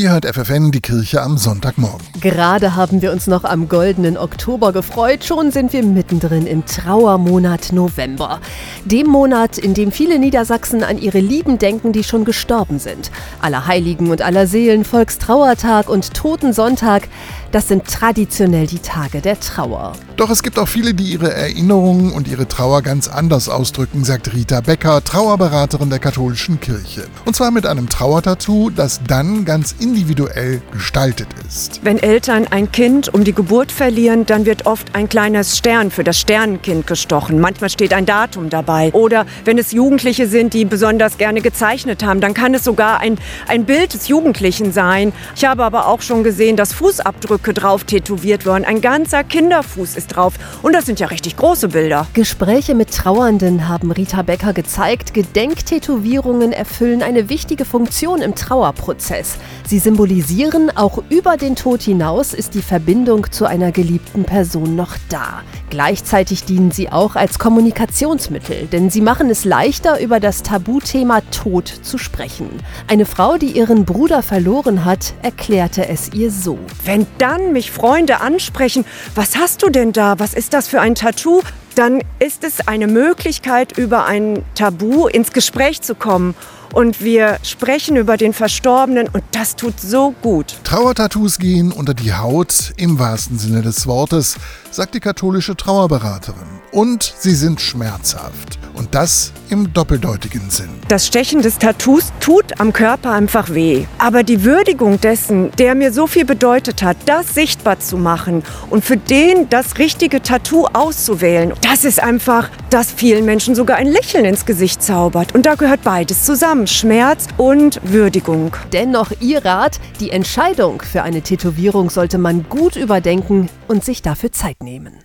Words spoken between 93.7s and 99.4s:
Wortes, sagt die katholische Trauerberaterin. Und sie sind schmerzhaft. Und das